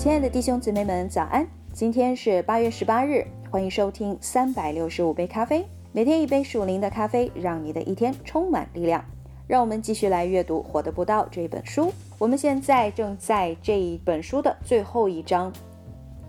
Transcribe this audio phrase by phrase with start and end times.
[0.00, 1.46] 亲爱的弟兄姊妹们，早安！
[1.74, 5.62] 今天是八月十八日，欢迎收听三百六十五杯咖啡，
[5.92, 9.04] 每天一杯属灵的咖啡，让你的一天充满力量。
[9.46, 11.92] 让我们继续来阅读《活的不道》这本书。
[12.16, 15.52] 我们现在正在这一本书的最后一章，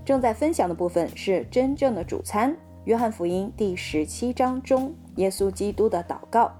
[0.03, 2.53] 正在分享的部分是真正的主餐。
[2.83, 6.51] 约翰福音第十七章中，耶稣基督的祷告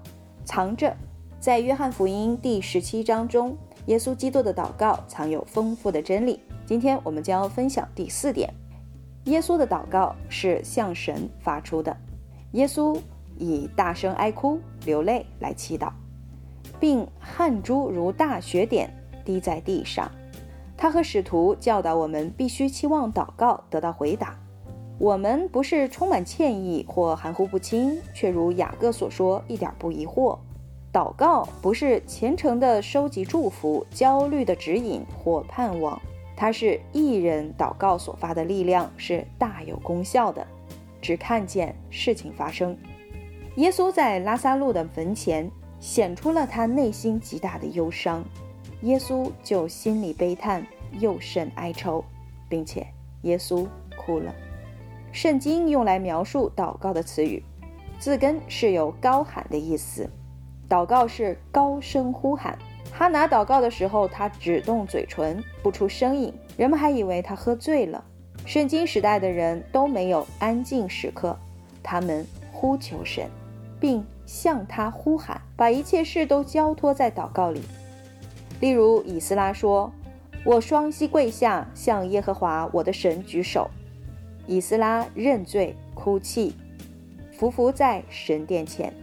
[0.46, 0.96] 藏着。
[1.38, 3.54] 在约翰福音第十七章中，
[3.84, 6.40] 耶稣基督的祷告藏有丰富的真理。
[6.64, 8.52] 今天我们将分享第四点：
[9.24, 11.96] 耶稣的祷告是向神发出的。
[12.52, 12.98] 耶稣
[13.36, 15.90] 以大声哀哭、流泪来祈祷，
[16.78, 18.92] 并汗珠如大雪点
[19.24, 20.10] 滴在地上。
[20.76, 24.38] 他和使徒教导我们，必须期望祷告得到回答。
[24.98, 30.38] 我们不是充满歉意或含糊不清，却如雅各所说，一点不疑惑。
[30.92, 36.00] 祷告不是虔诚的收集祝福、焦虑的指引或盼望，
[36.36, 40.46] 它是一人祷告所发的力量，是大有功效的。
[41.00, 42.76] 只看见事情发生。
[43.56, 48.24] 耶稣在拉萨路的坟前显出了他内心极大的忧伤，
[48.82, 50.64] 耶稣就心里悲叹，
[51.00, 52.04] 又甚哀愁，
[52.48, 52.86] 并且
[53.22, 54.32] 耶稣哭了。
[55.10, 57.42] 圣经用来描述祷告的词语，
[57.98, 60.08] 字根是有高喊的意思。
[60.68, 62.56] 祷告是高声呼喊。
[63.02, 68.04] 哈拿祷告的时候，他只动嘴唇，不出声音，人们还以为他喝醉了。
[68.46, 71.36] 圣经时代的人都没有安静时刻，
[71.82, 73.28] 他们呼求神，
[73.80, 77.62] 并向他呼喊，把一切事都交托在祷告里。
[78.60, 79.92] 例如，以斯拉说
[80.46, 83.68] ：“我双膝跪下，向耶和华我的神举手。”
[84.46, 86.54] 以斯拉认罪、哭泣，
[87.32, 88.94] 伏伏在神殿前。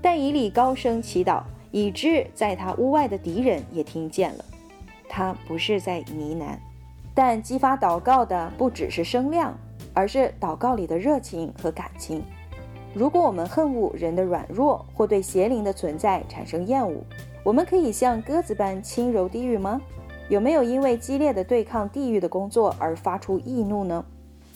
[0.00, 1.42] 但以理高声祈祷，
[1.74, 4.44] 以致在他屋外的敌人也听见了。
[5.08, 6.56] 他不是在呢喃，
[7.12, 9.52] 但激发祷告的不只是声量，
[9.92, 12.22] 而是祷告里的热情和感情。
[12.94, 17.02] 如果我们恨恶人的软弱，或对邪灵的存在产生厌恶，
[17.42, 19.80] 我们可以像鸽子般轻柔地狱吗？
[20.28, 24.04] 有没有因为激烈的对抗地狱的工作而发出易怒呢？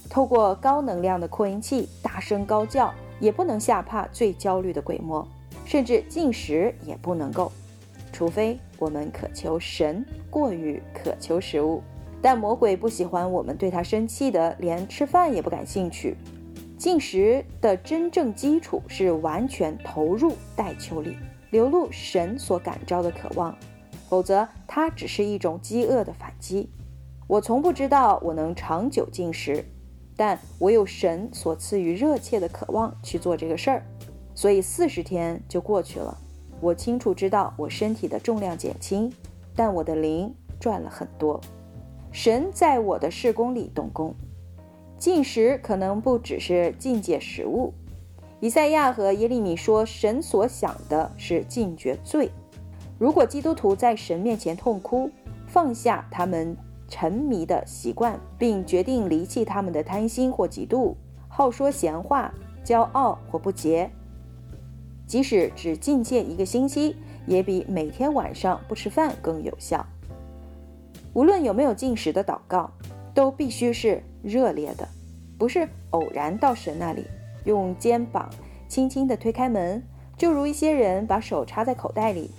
[0.08, 5.26] 透过高能量的扩音器大声高叫，也不能吓怕最焦虑的鬼魔，
[5.68, 7.52] 甚至进食也不能够，
[8.10, 11.82] 除非我们渴求神过于渴求食物。
[12.22, 16.16] 但魔鬼不喜欢我们对他生气的，连吃饭也不感兴趣。
[16.78, 21.18] 进食的真正基础是完全投入代求里，
[21.50, 23.54] 流露神所感召的渴望，
[24.08, 26.70] 否则它只是一种饥饿的反击。
[27.26, 29.62] 我从不知道我能长久进食。
[30.16, 33.84] 但我有神所赐予热切的渴望去做这个事儿，
[34.38, 36.16] 所以四十天就过去了。
[36.60, 39.12] 我清楚知道我身体的重量减轻，
[39.56, 41.40] 但我的灵赚了很多。
[42.12, 44.14] 神在我的事工里动工。
[44.96, 47.74] 进食可能不只是禁戒食物。
[48.38, 52.30] 以赛亚和耶利米说，神所想的是禁绝罪。
[52.96, 55.10] 如果基督徒在神面前痛哭，
[55.48, 56.56] 放下他们。
[56.86, 60.94] 沉迷的习惯，并决定离弃他们的贪心或嫉妒、
[61.28, 62.32] 好说闲话、
[62.64, 63.90] 骄傲或不洁。
[65.08, 66.94] 即使只禁戒一个星期，
[67.26, 69.84] 也比每天晚上不吃饭更有效。
[71.14, 72.70] 无论有没有进食的祷告，
[73.14, 74.86] 都必须是热烈的，
[75.38, 77.04] 不是偶然到神那里
[77.44, 78.28] 用肩膀
[78.68, 79.82] 轻轻地推开门，
[80.18, 82.30] 就如一些人把手插在口袋里，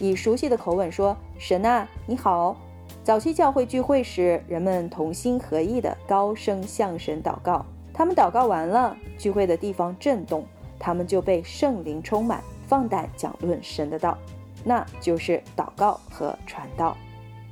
[0.00, 2.56] 以熟悉的口吻说：“神啊，你好。”
[3.04, 7.64] 早期教会聚会时，人们同心合意地高声向神祷告。
[7.92, 10.44] 他们祷告完了，聚会的地方震动，
[10.84, 14.18] 他们就被圣灵充满，放胆讲论神的道，
[14.62, 16.94] 那就是祷告和传道。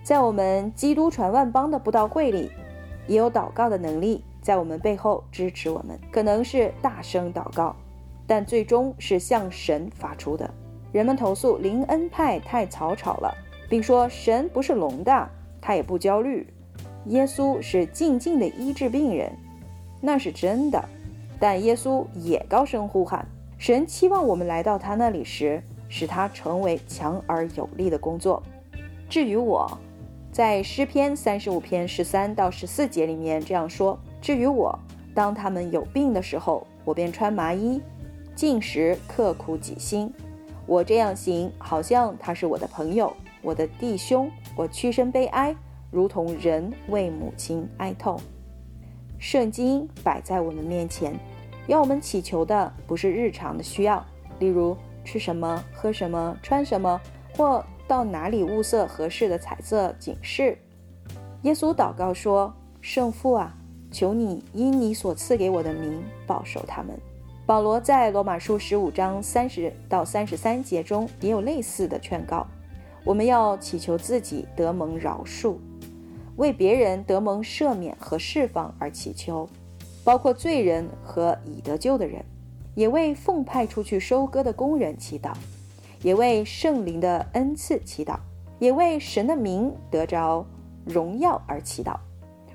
[0.03, 2.51] 在我们基督传万邦的布道会里，
[3.07, 7.75] 也有祷告的能力在我们背后支持我们，可能是大声祷告，
[8.27, 10.53] 但最终是向神发出的。
[10.93, 13.35] 人们投诉灵恩派太草草了，
[13.67, 15.31] 并说神不是聋的。
[15.59, 16.47] 他也不焦虑，
[17.07, 19.33] 耶稣是静静的医治病人，
[20.03, 20.87] 那是真的。
[21.43, 23.27] 但耶稣也高声呼喊，
[23.59, 28.41] 神期望我们来到他那里时，使他成为强而有力的工作。
[29.11, 29.69] 至于我，
[30.31, 34.79] 在诗篇三十五篇十三到十四节里面这样说：至于我，
[35.17, 37.83] 当他们有病的时候，我便穿麻衣，
[38.37, 40.15] 进食，刻苦己心。
[40.65, 43.13] 我这样行，好像他是我的朋友，
[43.43, 44.31] 我的弟兄。
[44.55, 45.57] 我屈身悲哀，
[45.91, 48.17] 如同人为母亲哀痛。
[49.19, 51.15] 圣经摆在我们面前，
[51.67, 54.05] 要我们祈求的不是日常的需要，
[54.39, 57.01] 例如吃什么、喝什么、穿什么，
[57.37, 60.59] 或到哪里物色合适的彩色警示。
[61.43, 63.55] 耶稣祷告说：“圣父啊，
[63.91, 66.99] 求你因你所赐给我的名保守他们。”
[67.45, 72.47] 保罗在罗马书十五章三十到三十三节中也有类似的劝告：
[73.05, 75.57] 我们要祈求自己得蒙饶恕，
[76.37, 79.49] 为别人得蒙赦免和释放而祈求，
[80.05, 82.25] 包括罪人和已得救的人，
[82.75, 85.33] 也为奉派出去收割的工人祈祷，
[86.03, 88.17] 也为圣灵的恩赐祈祷，
[88.59, 90.47] 也为神的名得着
[90.85, 91.97] 荣耀而祈祷。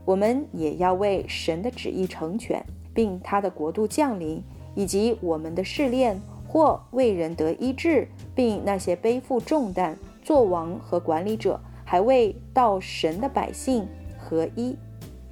[0.05, 2.63] 我们也要为神的旨意成全，
[2.93, 4.43] 并他的国度降临。
[4.75, 13.87] 以及我们的试炼，或为人得医治，并那些背负重担、做王和管理者，还为到神的百姓
[14.19, 14.77] 合一，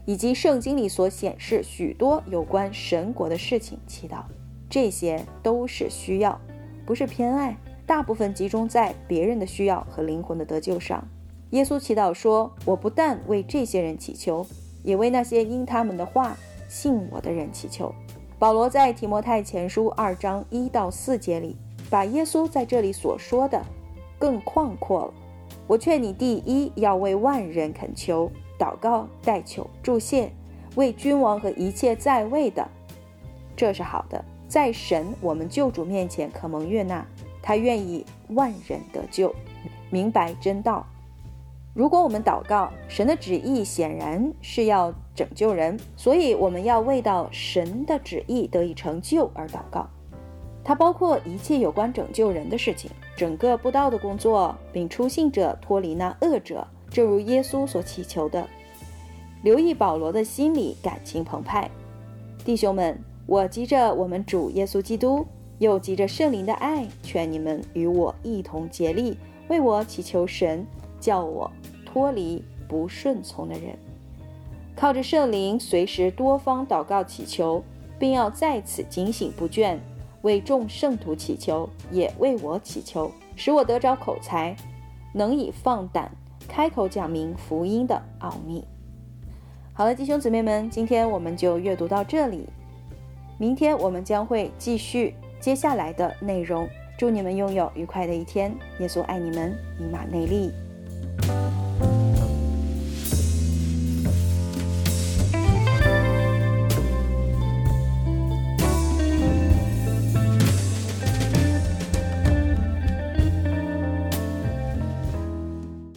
[0.06, 4.20] 以及圣经里所显示许多有关神国的事情祈祷，
[4.70, 6.40] 这些都是需要，
[6.86, 11.08] 不是偏爱，大部分集中在别人的需要和灵魂的得救上。
[11.52, 14.46] 耶稣祈祷说：“我不但为这些人祈求，
[14.84, 16.36] 也为那些因他们的话
[16.68, 17.94] 信我的人祈求。”
[18.38, 21.56] 保罗在提摩太前书二章一到四节里，
[21.90, 23.64] 把耶稣在这里所说的
[24.20, 25.14] 更宽阔了。
[25.68, 30.32] 我劝你，第一要为万人恳求、祷告、代求、祝谢，
[30.76, 32.68] 为君王和一切在位的，
[33.56, 37.06] 这是好的，在神我们救主面前可蒙悦纳。
[37.42, 39.34] 他愿意万人得救，
[39.92, 40.84] 明白真道。
[41.76, 49.88] 如果我们祷告，神的旨意显然是要拯救人，所以我们要为到神的旨意得以成就而祷告。
[50.64, 58.48] 它包括一切有关拯救人的事情，整个布道的工作，并出信者脱离那恶者，正如耶稣所祈求的。
[59.44, 61.70] 留意保罗的心里感情澎湃，
[62.44, 65.26] 弟兄们，我急着我们主耶稣基督，
[65.60, 70.66] 又急着圣灵的爱，劝你们与我一同竭力，为我祈求神，
[71.00, 71.52] 叫我。
[71.86, 73.78] 脱离不顺从的人，
[74.76, 77.64] 靠着圣灵，随时多方祷告祈求，
[77.98, 79.78] 并要在此警醒不倦，
[80.26, 84.56] 为众圣徒祈求，也为我祈求，使我得着口才，
[85.14, 86.12] 能以放胆
[86.48, 88.66] 开口讲明福音的奥秘。
[89.72, 92.50] 好了，弟兄姊妹们，今天我们就阅读到这里，
[93.38, 96.68] 明天我们将会继续接下来的内容。
[96.98, 100.52] 祝你们拥有愉快的一天，耶稣爱你们，以马内利。